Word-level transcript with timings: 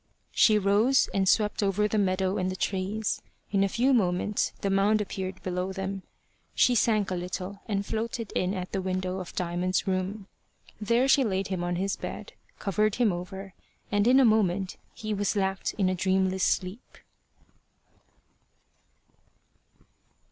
She 0.31 0.57
rose, 0.57 1.09
and 1.13 1.29
swept 1.29 1.61
over 1.61 1.87
the 1.87 1.99
meadow 1.99 2.39
and 2.39 2.49
the 2.49 2.55
trees. 2.55 3.21
In 3.51 3.63
a 3.63 3.69
few 3.69 3.93
moments 3.93 4.51
the 4.61 4.71
Mound 4.71 4.99
appeared 4.99 5.43
below 5.43 5.71
them. 5.71 6.01
She 6.55 6.73
sank 6.73 7.11
a 7.11 7.15
little, 7.15 7.61
and 7.67 7.85
floated 7.85 8.31
in 8.31 8.55
at 8.55 8.71
the 8.71 8.81
window 8.81 9.19
of 9.19 9.35
Diamond's 9.35 9.85
room. 9.85 10.25
There 10.81 11.07
she 11.07 11.23
laid 11.23 11.49
him 11.49 11.63
on 11.63 11.75
his 11.75 11.97
bed, 11.97 12.33
covered 12.57 12.95
him 12.95 13.13
over, 13.13 13.53
and 13.91 14.07
in 14.07 14.19
a 14.19 14.25
moment 14.25 14.75
he 14.95 15.13
was 15.13 15.35
lapt 15.35 15.75
in 15.77 15.87
a 15.87 15.93
dreamless 15.93 16.43
sleep. 16.43 16.97